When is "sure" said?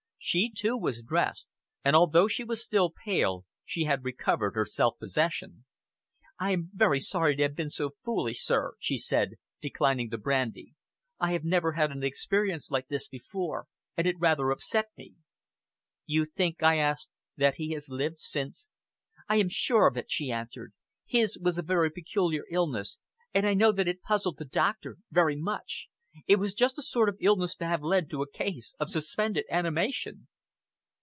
19.49-19.87